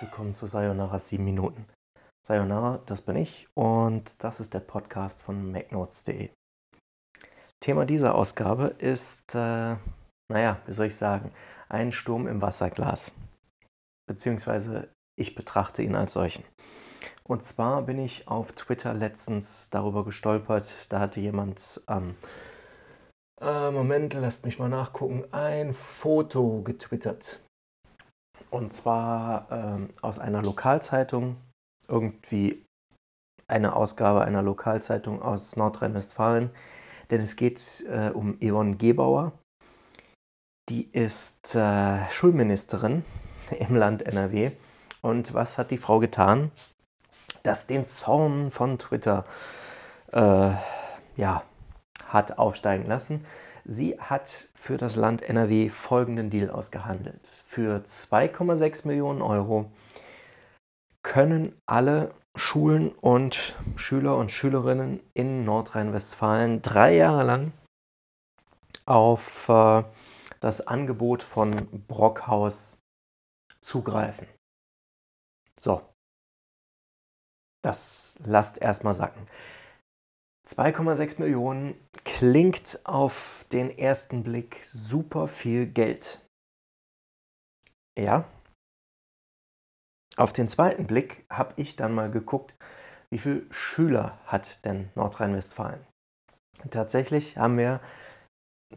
[0.00, 1.66] willkommen zu Sayonara 7 Minuten.
[2.26, 6.30] Sayonara, das bin ich und das ist der Podcast von MacNotes.de.
[7.62, 9.76] Thema dieser Ausgabe ist, äh,
[10.32, 11.32] naja, wie soll ich sagen,
[11.68, 13.12] ein Sturm im Wasserglas.
[14.08, 14.88] Beziehungsweise
[15.18, 16.44] ich betrachte ihn als solchen.
[17.24, 22.16] Und zwar bin ich auf Twitter letztens darüber gestolpert, da hatte jemand am
[23.42, 27.42] ähm, äh, Moment, lasst mich mal nachgucken, ein Foto getwittert
[28.50, 31.36] und zwar ähm, aus einer Lokalzeitung,
[31.88, 32.64] irgendwie
[33.48, 36.50] eine Ausgabe einer Lokalzeitung aus Nordrhein-Westfalen.
[37.10, 39.32] Denn es geht äh, um Yvonne Gebauer.
[40.68, 43.04] Die ist äh, Schulministerin
[43.58, 44.52] im Land NRW.
[45.02, 46.52] Und was hat die Frau getan?
[47.42, 49.24] Das den Zorn von Twitter
[50.12, 50.52] äh,
[51.16, 51.42] ja,
[52.06, 53.24] hat aufsteigen lassen.
[53.64, 57.26] Sie hat für das Land NRW folgenden Deal ausgehandelt.
[57.46, 59.70] Für 2,6 Millionen Euro
[61.02, 67.52] können alle Schulen und Schüler und Schülerinnen in Nordrhein-Westfalen drei Jahre lang
[68.86, 69.82] auf äh,
[70.40, 72.78] das Angebot von Brockhaus
[73.60, 74.26] zugreifen.
[75.58, 75.82] So,
[77.62, 79.26] das lasst erstmal sacken.
[80.50, 86.20] 2,6 Millionen klingt auf den ersten Blick super viel Geld.
[87.96, 88.24] Ja.
[90.16, 92.56] Auf den zweiten Blick habe ich dann mal geguckt,
[93.10, 95.86] wie viele Schüler hat denn Nordrhein-Westfalen?
[96.70, 97.80] Tatsächlich haben wir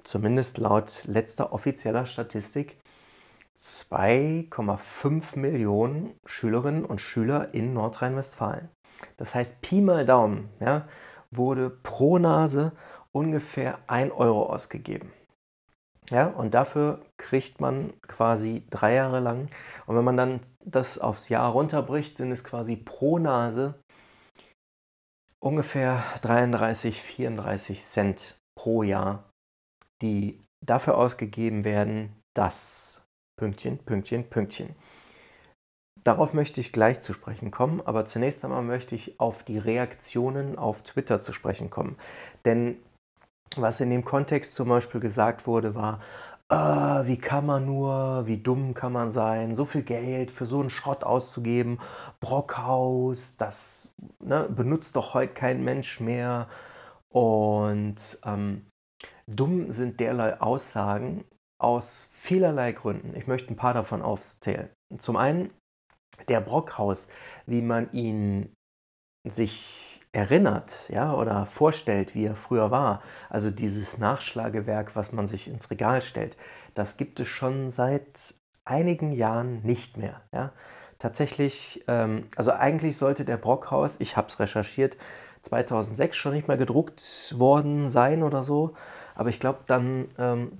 [0.03, 2.77] zumindest laut letzter offizieller Statistik
[3.59, 8.69] 2,5 Millionen Schülerinnen und Schüler in Nordrhein-Westfalen.
[9.17, 10.87] Das heißt, Pi mal Daumen, ja,
[11.37, 12.71] wurde pro Nase
[13.11, 15.11] ungefähr 1 Euro ausgegeben.
[16.09, 19.49] Ja, und dafür kriegt man quasi drei Jahre lang.
[19.85, 23.75] Und wenn man dann das aufs Jahr runterbricht, sind es quasi pro Nase
[25.39, 29.29] ungefähr 33, 34 Cent pro Jahr,
[30.01, 33.05] die dafür ausgegeben werden, dass
[33.37, 34.75] Pünktchen, Pünktchen, Pünktchen.
[36.03, 40.57] Darauf möchte ich gleich zu sprechen kommen, aber zunächst einmal möchte ich auf die Reaktionen
[40.57, 41.97] auf Twitter zu sprechen kommen.
[42.45, 42.77] Denn
[43.55, 46.01] was in dem Kontext zum Beispiel gesagt wurde, war,
[46.49, 46.55] äh,
[47.07, 50.69] wie kann man nur, wie dumm kann man sein, so viel Geld für so einen
[50.69, 51.79] Schrott auszugeben,
[52.19, 56.47] Brockhaus, das ne, benutzt doch heute kein Mensch mehr.
[57.09, 58.65] Und ähm,
[59.27, 61.25] dumm sind derlei Aussagen
[61.59, 63.15] aus vielerlei Gründen.
[63.15, 64.69] Ich möchte ein paar davon aufzählen.
[64.97, 65.51] Zum einen
[66.29, 67.07] der Brockhaus,
[67.45, 68.53] wie man ihn
[69.27, 75.47] sich erinnert, ja, oder vorstellt, wie er früher war, also dieses Nachschlagewerk, was man sich
[75.47, 76.37] ins Regal stellt,
[76.75, 80.21] das gibt es schon seit einigen Jahren nicht mehr.
[80.31, 80.53] Ja.
[80.99, 84.97] Tatsächlich, ähm, also eigentlich sollte der Brockhaus, ich habe es recherchiert,
[85.41, 88.73] 2006 schon nicht mehr gedruckt worden sein oder so,
[89.15, 90.59] aber ich glaube dann ähm,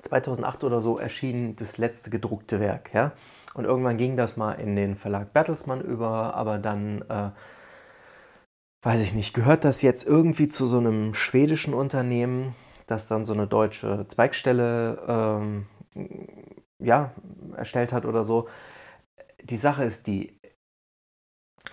[0.00, 2.92] 2008 oder so erschien das letzte gedruckte Werk.
[2.94, 3.12] Ja?
[3.54, 7.30] Und irgendwann ging das mal in den Verlag Bertelsmann über, aber dann, äh,
[8.82, 12.54] weiß ich nicht, gehört das jetzt irgendwie zu so einem schwedischen Unternehmen,
[12.86, 15.66] das dann so eine deutsche Zweigstelle ähm,
[16.78, 17.12] ja,
[17.56, 18.48] erstellt hat oder so.
[19.42, 20.37] Die Sache ist die,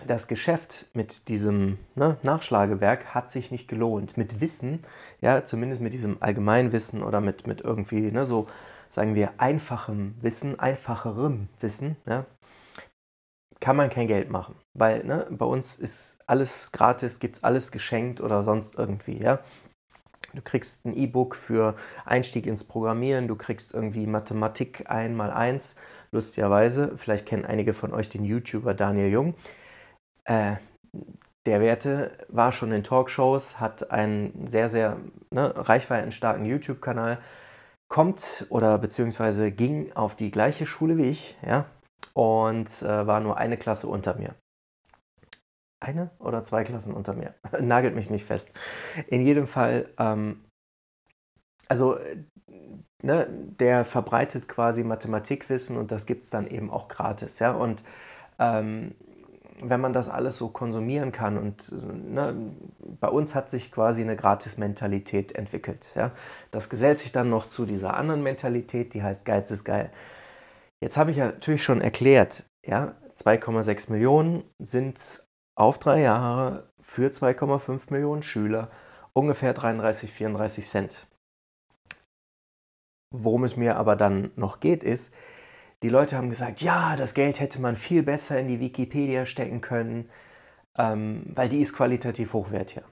[0.06, 4.16] das Geschäft mit diesem ne, Nachschlagewerk hat sich nicht gelohnt.
[4.16, 4.84] Mit Wissen,
[5.20, 8.46] ja, zumindest mit diesem Allgemeinwissen oder mit, mit irgendwie ne, so,
[8.90, 12.26] sagen wir, einfachem Wissen, einfacherem Wissen, ja,
[13.60, 14.54] kann man kein Geld machen.
[14.74, 19.40] Weil ne, bei uns ist alles gratis, gibt es alles geschenkt oder sonst irgendwie, ja.
[20.34, 25.76] Du kriegst ein E-Book für Einstieg ins Programmieren, du kriegst irgendwie Mathematik 1 mal 1,
[26.10, 26.92] lustigerweise.
[26.96, 29.34] Vielleicht kennen einige von euch den YouTuber Daniel Jung
[30.26, 30.56] äh,
[31.46, 34.98] der Werte war schon in Talkshows, hat einen sehr, sehr
[35.30, 37.18] ne, reichweitenstarken YouTube-Kanal,
[37.88, 41.66] kommt oder beziehungsweise ging auf die gleiche Schule wie ich, ja,
[42.14, 44.34] und äh, war nur eine Klasse unter mir.
[45.80, 47.34] Eine oder zwei Klassen unter mir.
[47.60, 48.50] Nagelt mich nicht fest.
[49.06, 50.44] In jedem Fall, ähm,
[51.68, 51.98] also
[53.02, 53.28] ne,
[53.60, 57.52] der verbreitet quasi Mathematikwissen und das gibt es dann eben auch gratis, ja.
[57.52, 57.84] Und
[58.38, 58.94] ähm,
[59.62, 62.34] wenn man das alles so konsumieren kann und ne,
[63.00, 65.88] bei uns hat sich quasi eine Gratis-Mentalität entwickelt.
[65.94, 66.12] Ja?
[66.50, 69.90] Das gesellt sich dann noch zu dieser anderen Mentalität, die heißt Geiz ist geil.
[70.82, 75.26] Jetzt habe ich ja natürlich schon erklärt, ja, 2,6 Millionen sind
[75.56, 78.70] auf drei Jahre für 2,5 Millionen Schüler
[79.14, 81.06] ungefähr 33, 34 Cent.
[83.14, 85.12] Worum es mir aber dann noch geht, ist,
[85.82, 89.60] die Leute haben gesagt, ja, das Geld hätte man viel besser in die Wikipedia stecken
[89.60, 90.10] können,
[90.78, 92.84] ähm, weil die ist qualitativ hochwertiger.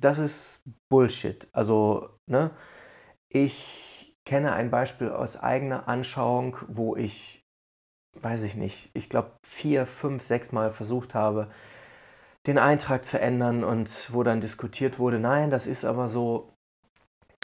[0.00, 1.48] Das ist Bullshit.
[1.52, 2.50] Also, ne,
[3.28, 7.44] ich kenne ein Beispiel aus eigener Anschauung, wo ich,
[8.20, 11.50] weiß ich nicht, ich glaube vier, fünf, sechs Mal versucht habe,
[12.46, 16.54] den Eintrag zu ändern und wo dann diskutiert wurde, nein, das ist aber so,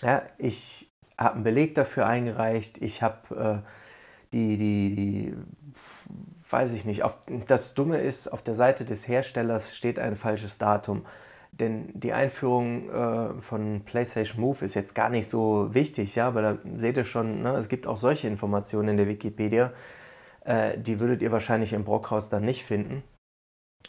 [0.00, 3.85] ja, ich habe einen Beleg dafür eingereicht, ich habe äh,
[4.32, 5.34] die, die, die,
[6.50, 10.58] weiß ich nicht, auf, das Dumme ist, auf der Seite des Herstellers steht ein falsches
[10.58, 11.06] Datum.
[11.52, 16.42] Denn die Einführung äh, von PlayStation Move ist jetzt gar nicht so wichtig, ja, weil
[16.42, 19.72] da seht ihr schon, ne, es gibt auch solche Informationen in der Wikipedia.
[20.44, 23.02] Äh, die würdet ihr wahrscheinlich im Brockhaus dann nicht finden.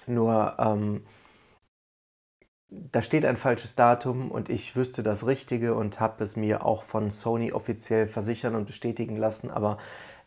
[0.06, 1.04] Nur ähm,
[2.70, 6.84] da steht ein falsches Datum und ich wüsste das Richtige und habe es mir auch
[6.84, 9.78] von Sony offiziell versichern und bestätigen lassen, aber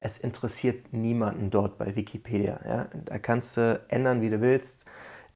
[0.00, 2.61] es interessiert niemanden dort bei Wikipedia.
[2.64, 2.88] Ja?
[3.05, 4.87] Da kannst du ändern, wie du willst.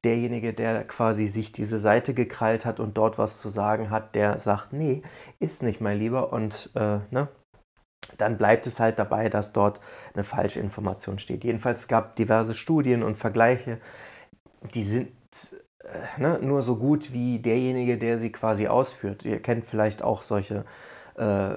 [0.03, 4.37] Derjenige, der quasi sich diese Seite gekrallt hat und dort was zu sagen hat, der
[4.37, 5.01] sagt, nee,
[5.39, 7.27] ist nicht mein Lieber und äh, ne?
[8.17, 9.81] dann bleibt es halt dabei, dass dort
[10.13, 11.43] eine falsche Information steht.
[11.43, 13.79] Jedenfalls gab es diverse Studien und Vergleiche,
[14.73, 15.11] die sind
[15.83, 19.25] äh, ne, nur so gut wie derjenige, der sie quasi ausführt.
[19.25, 20.65] Ihr kennt vielleicht auch solche
[21.15, 21.55] äh,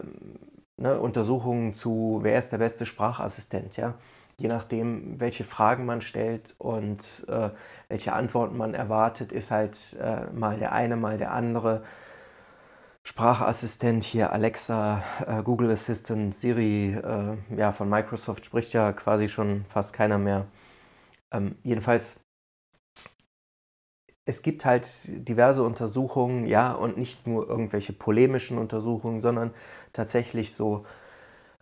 [0.78, 3.94] ne, Untersuchungen zu, wer ist der beste Sprachassistent, ja.
[4.40, 7.50] Je nachdem, welche Fragen man stellt und äh,
[7.88, 11.82] welche Antworten man erwartet, ist halt äh, mal der eine, mal der andere
[13.02, 19.64] Sprachassistent hier, Alexa, äh, Google Assistant, Siri, äh, ja, von Microsoft spricht ja quasi schon
[19.68, 20.46] fast keiner mehr.
[21.32, 22.20] Ähm, jedenfalls
[24.28, 24.86] es gibt halt
[25.26, 29.52] diverse Untersuchungen, ja, und nicht nur irgendwelche polemischen Untersuchungen, sondern
[29.94, 30.84] tatsächlich so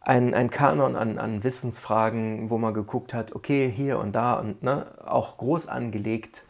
[0.00, 4.64] ein, ein Kanon an, an Wissensfragen, wo man geguckt hat, okay, hier und da und
[4.64, 6.44] ne, auch groß angelegt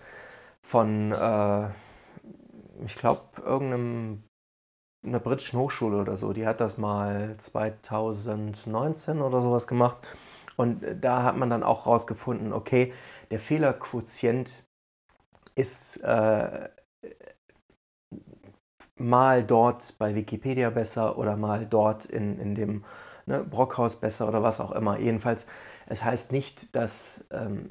[0.63, 1.69] von, äh,
[2.87, 4.23] ich glaube, irgendeinem
[5.05, 9.99] einer britischen Hochschule oder so, die hat das mal 2019 oder sowas gemacht.
[10.57, 12.95] Und da hat man dann auch rausgefunden, okay,
[13.31, 14.66] der Fehlerquotient
[15.57, 16.69] ist äh,
[18.97, 22.85] mal dort bei Wikipedia besser oder mal dort in, in dem
[23.27, 24.99] ne, Brockhaus besser oder was auch immer.
[24.99, 25.47] Jedenfalls,
[25.87, 27.71] es heißt nicht, dass ähm,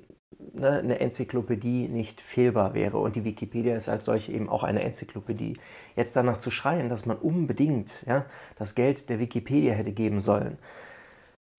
[0.54, 4.84] ne, eine Enzyklopädie nicht fehlbar wäre und die Wikipedia ist als solche eben auch eine
[4.84, 5.58] Enzyklopädie.
[5.96, 8.26] Jetzt danach zu schreien, dass man unbedingt ja,
[8.58, 10.58] das Geld der Wikipedia hätte geben sollen,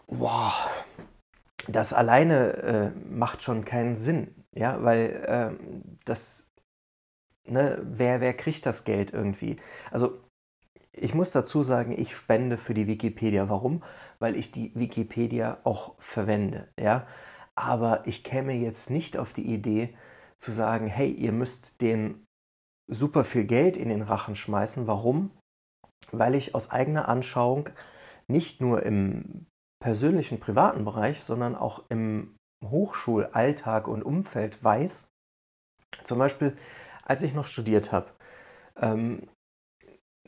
[0.07, 0.71] wow,
[1.69, 4.46] das alleine äh, macht schon keinen Sinn.
[4.57, 6.51] Ja, weil ähm, das,
[7.45, 9.59] ne, wer, wer kriegt das Geld irgendwie?
[9.91, 10.19] Also
[10.93, 13.51] ich muss dazu sagen, ich spende für die Wikipedia.
[13.51, 13.85] Warum?
[14.19, 16.69] Weil ich die Wikipedia auch verwende.
[16.81, 17.07] Ja?
[17.55, 19.95] Aber ich käme jetzt nicht auf die Idee
[20.37, 22.25] zu sagen, hey, ihr müsst den
[22.89, 24.87] super viel Geld in den Rachen schmeißen.
[24.87, 25.33] Warum?
[26.13, 27.69] Weil ich aus eigener Anschauung
[28.27, 29.47] nicht nur im
[29.83, 35.09] persönlichen privaten Bereich, sondern auch im Hochschulalltag und Umfeld weiß,
[36.03, 36.57] zum Beispiel,
[37.03, 38.07] als ich noch studiert habe,
[38.77, 39.29] ähm,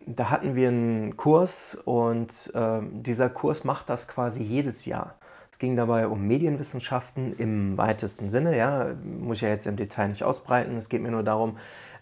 [0.07, 5.19] da hatten wir einen Kurs und ähm, dieser Kurs macht das quasi jedes Jahr.
[5.51, 10.09] Es ging dabei um Medienwissenschaften im weitesten Sinne, ja, muss ich ja jetzt im Detail
[10.09, 10.77] nicht ausbreiten.
[10.77, 11.59] Es geht mir nur darum,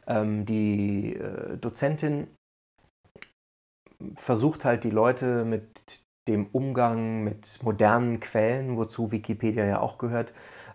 [0.06, 2.28] ähm, die äh, Dozentin
[4.14, 10.32] versucht halt die Leute mit dem Umgang mit modernen Quellen, wozu Wikipedia ja auch gehört,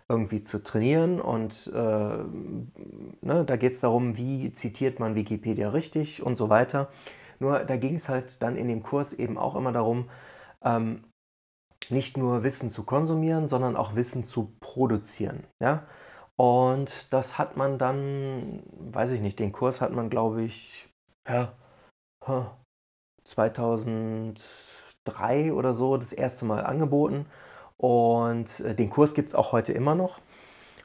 [0.08, 1.20] irgendwie zu trainieren.
[1.20, 6.88] Und äh, ne, da geht es darum, wie zitiert man Wikipedia richtig und so weiter.
[7.38, 10.08] Nur da ging es halt dann in dem Kurs eben auch immer darum,
[10.62, 11.04] ähm,
[11.90, 15.44] nicht nur Wissen zu konsumieren, sondern auch Wissen zu produzieren.
[15.60, 15.86] Ja?
[16.36, 20.88] Und das hat man dann, weiß ich nicht, den Kurs hat man, glaube ich,
[21.28, 21.52] ja,
[23.24, 24.40] 2000
[25.04, 27.26] drei oder so das erste Mal angeboten.
[27.76, 30.20] Und äh, den Kurs gibt es auch heute immer noch.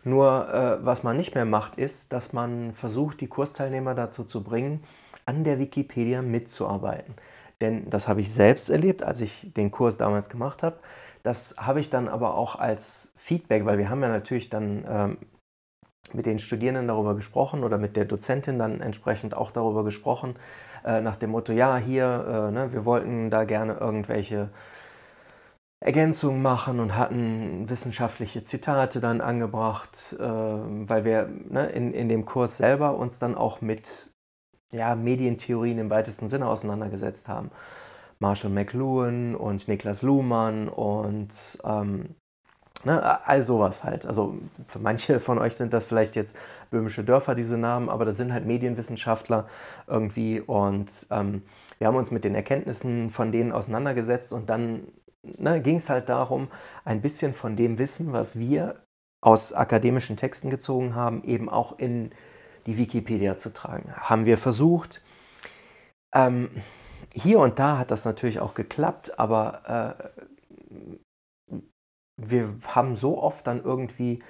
[0.04, 4.44] Nur äh, was man nicht mehr macht, ist, dass man versucht, die Kursteilnehmer dazu zu
[4.44, 4.84] bringen,
[5.26, 7.16] an der Wikipedia mitzuarbeiten.
[7.62, 10.78] Denn das habe ich selbst erlebt, als ich den Kurs damals gemacht habe.
[11.24, 15.18] Das habe ich dann aber auch als Feedback, weil wir haben ja natürlich dann ähm,
[16.14, 20.36] mit den Studierenden darüber gesprochen oder mit der Dozentin dann entsprechend auch darüber gesprochen,
[20.88, 24.50] äh, nach dem Motto, ja, hier, äh, ne, wir wollten da gerne irgendwelche
[25.80, 32.26] Ergänzungen machen und hatten wissenschaftliche Zitate dann angebracht, äh, weil wir ne, in, in dem
[32.26, 34.10] Kurs selber uns dann auch mit
[34.72, 37.52] ja, Medientheorien im weitesten Sinne auseinandergesetzt haben.
[38.20, 41.30] Marshall McLuhan und Niklas Luhmann und
[41.64, 42.16] ähm,
[42.84, 44.06] Ne, all sowas halt.
[44.06, 46.36] Also für manche von euch sind das vielleicht jetzt
[46.70, 49.48] böhmische Dörfer, diese Namen, aber das sind halt Medienwissenschaftler
[49.88, 50.40] irgendwie.
[50.40, 51.42] Und ähm,
[51.80, 54.88] wir haben uns mit den Erkenntnissen von denen auseinandergesetzt und dann
[55.24, 56.50] ne, ging es halt darum,
[56.86, 58.76] ein bisschen von dem Wissen, was wir
[59.22, 62.12] aus akademischen Texten gezogen haben, eben auch in
[62.68, 63.92] die Wikipedia zu tragen.
[63.96, 65.02] Haben wir versucht.
[66.14, 66.50] Ähm,
[67.14, 70.84] hier und da hat das natürlich auch geklappt, aber äh,
[72.18, 74.22] wir haben so oft dann irgendwie,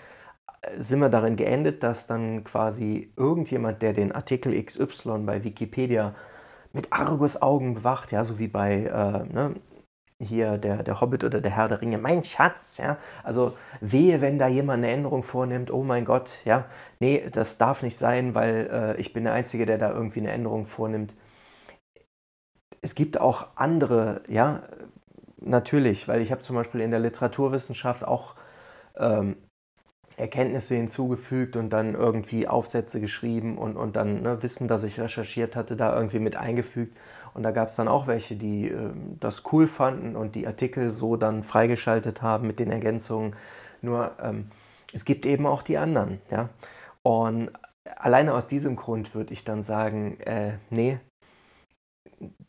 [0.61, 6.15] äh, sind wir darin geendet, dass dann quasi irgendjemand, der den Artikel XY bei Wikipedia
[6.73, 9.55] mit Argusaugen bewacht, ja, so wie bei äh, ne,
[10.19, 14.39] hier der, der Hobbit oder der Herr der Ringe, mein Schatz, ja, also wehe, wenn
[14.39, 16.65] da jemand eine Änderung vornimmt, oh mein Gott, ja,
[16.99, 20.31] nee, das darf nicht sein, weil äh, ich bin der Einzige, der da irgendwie eine
[20.31, 21.13] Änderung vornimmt.
[22.81, 24.63] Es gibt auch andere, ja,
[25.49, 28.35] natürlich, weil ich habe zum Beispiel in der Literaturwissenschaft auch
[28.97, 29.37] ähm,
[30.17, 35.55] Erkenntnisse hinzugefügt und dann irgendwie Aufsätze geschrieben und, und dann ne, Wissen, das ich recherchiert
[35.55, 36.97] hatte, da irgendwie mit eingefügt.
[37.33, 38.89] Und da gab es dann auch welche, die äh,
[39.19, 43.35] das cool fanden und die Artikel so dann freigeschaltet haben mit den Ergänzungen.
[43.81, 44.49] Nur ähm,
[44.91, 46.19] es gibt eben auch die anderen.
[46.31, 46.49] Ja?
[47.03, 47.51] Und
[47.95, 50.99] alleine aus diesem Grund würde ich dann sagen, äh, nee,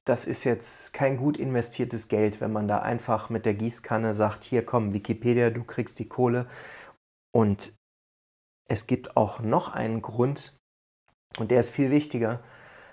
[0.04, 4.44] das ist jetzt kein gut investiertes Geld, wenn man da einfach mit der Gießkanne sagt,
[4.44, 6.46] hier komm, Wikipedia, du kriegst die Kohle.
[7.32, 7.72] Und
[8.68, 10.58] es gibt auch noch einen Grund,
[11.38, 12.40] und der ist viel wichtiger,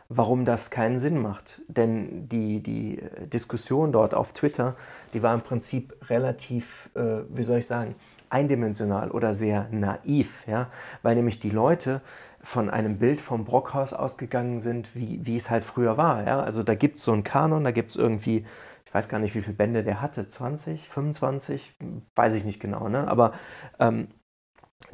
[0.09, 1.61] warum das keinen Sinn macht.
[1.67, 4.75] Denn die, die Diskussion dort auf Twitter,
[5.13, 7.95] die war im Prinzip relativ, äh, wie soll ich sagen,
[8.29, 10.69] eindimensional oder sehr naiv, ja?
[11.01, 12.01] weil nämlich die Leute
[12.45, 16.25] von einem Bild vom Brockhaus ausgegangen sind, wie, wie es halt früher war.
[16.25, 16.41] Ja?
[16.41, 18.45] Also da gibt es so einen Kanon, da gibt es irgendwie,
[18.85, 21.75] ich weiß gar nicht, wie viele Bände der hatte, 20, 25,
[22.15, 23.07] weiß ich nicht genau, ne?
[23.07, 23.33] aber
[23.79, 24.09] ähm,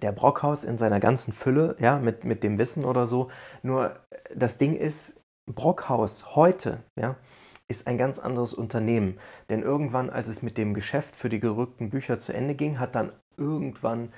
[0.01, 3.29] der Brockhaus in seiner ganzen Fülle, ja, mit, mit dem Wissen oder so.
[3.63, 3.97] Nur
[4.33, 7.17] das Ding ist, Brockhaus heute, ja,
[7.67, 9.19] ist ein ganz anderes Unternehmen.
[9.49, 12.95] Denn irgendwann, als es mit dem Geschäft für die gerückten Bücher zu Ende ging, hat
[12.95, 14.13] dann irgendwann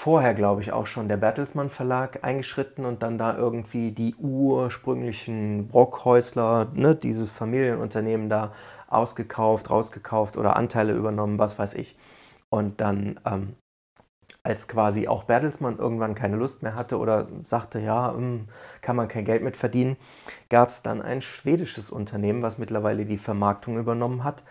[0.00, 5.68] vorher, glaube ich, auch schon der Bertelsmann Verlag eingeschritten und dann da irgendwie die ursprünglichen
[5.68, 8.52] Brockhäusler, ne, dieses Familienunternehmen da
[8.88, 11.96] ausgekauft, rausgekauft oder Anteile übernommen, was weiß ich.
[12.48, 13.56] Und dann ähm,
[14.42, 18.48] als quasi auch Bertelsmann irgendwann keine Lust mehr hatte oder sagte, ja, hm,
[18.80, 19.98] kann man kein Geld mit verdienen,
[20.48, 24.44] gab es dann ein schwedisches Unternehmen, was mittlerweile die Vermarktung übernommen hat.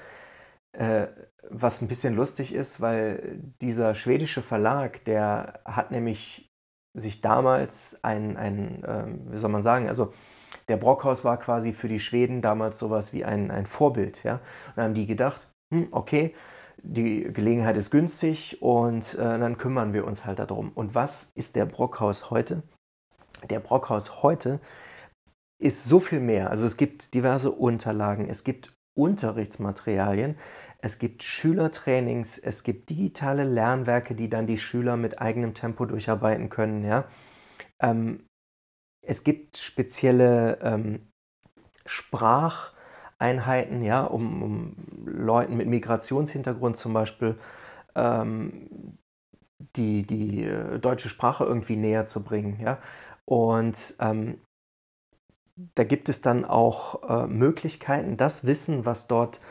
[0.73, 1.07] Äh,
[1.49, 6.49] was ein bisschen lustig ist, weil dieser schwedische Verlag, der hat nämlich
[6.93, 10.13] sich damals ein, ein äh, wie soll man sagen, also
[10.67, 14.23] der Brockhaus war quasi für die Schweden damals sowas wie ein, ein Vorbild.
[14.23, 14.35] Ja?
[14.35, 16.35] Und dann haben die gedacht, hm, okay,
[16.81, 20.71] die Gelegenheit ist günstig und äh, dann kümmern wir uns halt darum.
[20.73, 22.63] Und was ist der Brockhaus heute?
[23.49, 24.59] Der Brockhaus heute
[25.61, 26.49] ist so viel mehr.
[26.49, 30.37] Also es gibt diverse Unterlagen, es gibt Unterrichtsmaterialien,
[30.81, 36.49] es gibt Schülertrainings, es gibt digitale Lernwerke, die dann die Schüler mit eigenem Tempo durcharbeiten
[36.49, 36.85] können.
[36.85, 37.05] Ja?
[37.79, 38.25] Ähm,
[39.01, 41.11] es gibt spezielle ähm,
[41.85, 42.73] Sprach-
[43.21, 44.75] Einheiten, ja, um, um
[45.05, 47.37] Leuten mit Migrationshintergrund zum Beispiel
[47.95, 48.97] ähm,
[49.75, 52.59] die, die äh, deutsche Sprache irgendwie näher zu bringen.
[52.61, 52.77] Ja?
[53.25, 54.39] Und ähm,
[55.75, 59.41] da gibt es dann auch äh, Möglichkeiten, das Wissen, was dort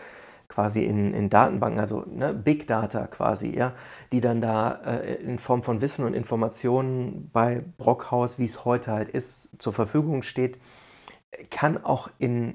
[0.48, 3.74] quasi in, in Datenbanken, also ne, Big Data quasi, ja,
[4.12, 8.92] die dann da äh, in Form von Wissen und Informationen bei Brockhaus, wie es heute
[8.92, 10.58] halt ist, zur Verfügung steht,
[11.50, 12.54] kann auch in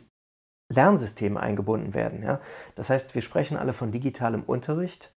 [0.69, 2.24] Lernsysteme eingebunden werden.
[2.24, 2.41] Ja?
[2.75, 5.13] Das heißt, wir sprechen alle von digitalem Unterricht.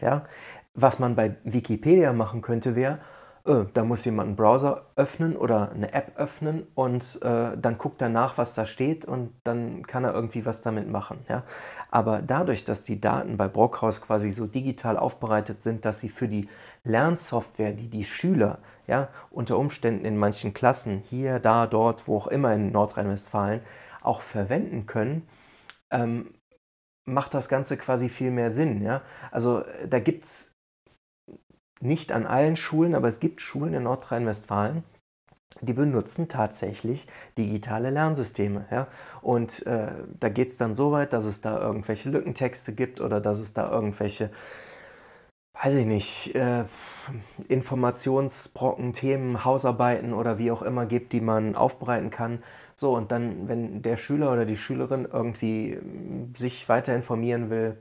[0.00, 0.24] Ja?
[0.74, 3.00] Was man bei Wikipedia machen könnte, wäre,
[3.48, 8.02] äh, da muss jemand einen Browser öffnen oder eine App öffnen und äh, dann guckt
[8.02, 11.24] er nach, was da steht und dann kann er irgendwie was damit machen.
[11.28, 11.42] Ja?
[11.90, 16.28] Aber dadurch, dass die Daten bei Brockhaus quasi so digital aufbereitet sind, dass sie für
[16.28, 16.48] die
[16.84, 22.26] Lernsoftware, die die Schüler ja, unter Umständen in manchen Klassen, hier, da, dort, wo auch
[22.26, 23.60] immer in Nordrhein-Westfalen,
[24.02, 25.26] auch verwenden können,
[25.90, 26.34] ähm,
[27.04, 28.82] macht das Ganze quasi viel mehr Sinn.
[28.82, 29.02] Ja?
[29.30, 30.47] Also äh, da gibt es
[31.80, 34.82] nicht an allen Schulen, aber es gibt Schulen in Nordrhein-Westfalen,
[35.60, 37.06] die benutzen tatsächlich
[37.36, 38.66] digitale Lernsysteme.
[38.70, 38.86] Ja?
[39.22, 39.88] Und äh,
[40.20, 43.54] da geht es dann so weit, dass es da irgendwelche Lückentexte gibt oder dass es
[43.54, 44.30] da irgendwelche,
[45.60, 46.64] weiß ich nicht, äh,
[47.48, 52.42] Informationsbrocken, Themen, Hausarbeiten oder wie auch immer gibt, die man aufbereiten kann,
[52.80, 57.76] so, und dann, wenn der Schüler oder die Schülerin irgendwie hm, sich weiter informieren will,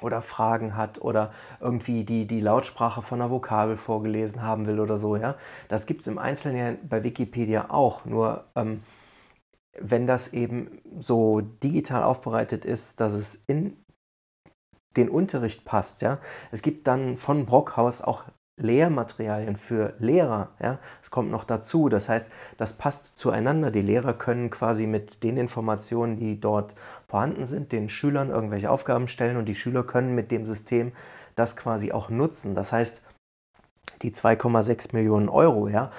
[0.00, 4.98] oder Fragen hat oder irgendwie die, die Lautsprache von einer Vokabel vorgelesen haben will oder
[4.98, 5.36] so, ja.
[5.68, 8.82] Das gibt es im Einzelnen ja bei Wikipedia auch, nur ähm,
[9.78, 13.76] wenn das eben so digital aufbereitet ist, dass es in
[14.96, 16.18] den Unterricht passt, ja.
[16.50, 18.24] Es gibt dann von Brockhaus auch
[18.56, 20.50] Lehrmaterialien für Lehrer.
[20.60, 20.78] Ja?
[21.02, 21.88] Es kommt noch dazu.
[21.88, 23.70] Das heißt, das passt zueinander.
[23.70, 26.74] Die Lehrer können quasi mit den Informationen, die dort
[27.08, 30.92] vorhanden sind, den Schülern irgendwelche Aufgaben stellen und die Schüler können mit dem System
[31.34, 32.54] das quasi auch nutzen.
[32.54, 33.02] Das heißt,
[34.02, 35.90] die 2,6 Millionen Euro, ja,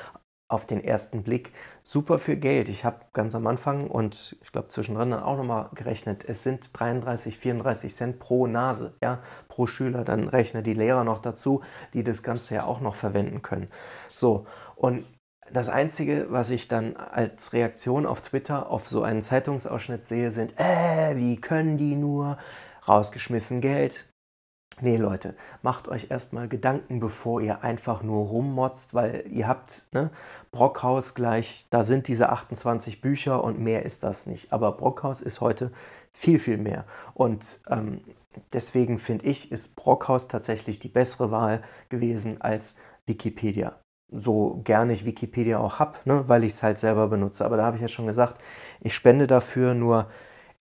[0.55, 2.69] auf den ersten Blick super viel Geld.
[2.69, 6.69] Ich habe ganz am Anfang und ich glaube zwischendrin dann auch nochmal gerechnet, es sind
[6.73, 10.03] 33, 34 Cent pro Nase, ja, pro Schüler.
[10.03, 11.61] Dann rechne die Lehrer noch dazu,
[11.93, 13.67] die das Ganze ja auch noch verwenden können.
[14.09, 15.05] So, und
[15.51, 20.53] das Einzige, was ich dann als Reaktion auf Twitter auf so einen Zeitungsausschnitt sehe, sind,
[20.57, 22.37] äh, wie können die nur,
[22.87, 24.05] rausgeschmissen Geld,
[24.81, 30.09] Nee, Leute, macht euch erstmal Gedanken, bevor ihr einfach nur rummotzt, weil ihr habt ne,
[30.51, 34.51] Brockhaus gleich, da sind diese 28 Bücher und mehr ist das nicht.
[34.51, 35.71] Aber Brockhaus ist heute
[36.11, 36.83] viel, viel mehr.
[37.13, 38.01] Und ähm,
[38.51, 43.79] deswegen finde ich, ist Brockhaus tatsächlich die bessere Wahl gewesen als Wikipedia.
[44.11, 47.45] So gerne ich Wikipedia auch habe, ne, weil ich es halt selber benutze.
[47.45, 48.41] Aber da habe ich ja schon gesagt,
[48.81, 50.07] ich spende dafür nur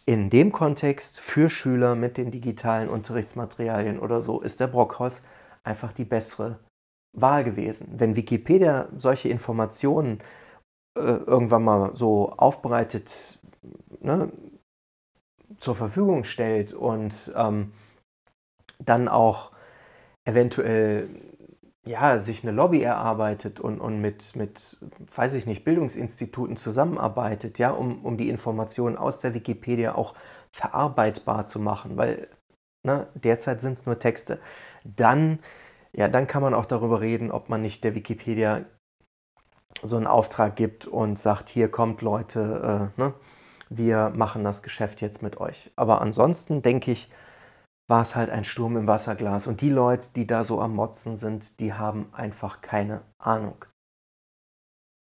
[0.06, 5.22] in dem Kontext für Schüler mit den digitalen Unterrichtsmaterialien oder so ist der Brockhaus
[5.62, 6.58] einfach die bessere
[7.12, 7.94] Wahl gewesen.
[7.96, 10.20] Wenn Wikipedia solche Informationen
[10.96, 13.38] äh, irgendwann mal so aufbereitet
[14.00, 14.30] ne,
[15.58, 17.72] zur Verfügung stellt und ähm,
[18.78, 19.52] dann auch
[20.24, 21.08] eventuell
[21.86, 24.78] ja, sich eine Lobby erarbeitet und, und mit, mit,
[25.14, 30.14] weiß ich nicht, Bildungsinstituten zusammenarbeitet, ja, um, um die Informationen aus der Wikipedia auch
[30.50, 32.28] verarbeitbar zu machen, weil
[32.84, 34.38] ne, derzeit sind es nur Texte.
[34.84, 35.40] Dann,
[35.92, 38.64] ja, dann kann man auch darüber reden, ob man nicht der Wikipedia
[39.82, 43.14] so einen Auftrag gibt und sagt, hier kommt Leute, äh, ne,
[43.68, 45.70] wir machen das Geschäft jetzt mit euch.
[45.76, 47.10] Aber ansonsten denke ich,
[47.86, 49.46] war es halt ein Sturm im Wasserglas.
[49.46, 53.64] Und die Leute, die da so am Motzen sind, die haben einfach keine Ahnung.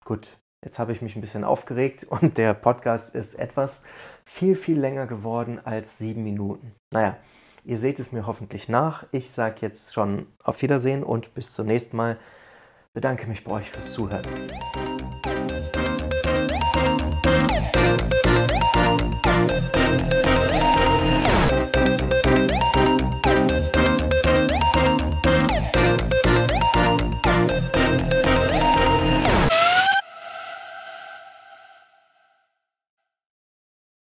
[0.04, 3.82] Gut, jetzt habe ich mich ein bisschen aufgeregt und der Podcast ist etwas
[4.24, 6.74] viel, viel länger geworden als sieben Minuten.
[6.92, 7.16] Naja,
[7.64, 9.06] ihr seht es mir hoffentlich nach.
[9.12, 12.18] Ich sage jetzt schon auf Wiedersehen und bis zum nächsten Mal.
[12.94, 14.22] Bedanke mich bei euch fürs Zuhören.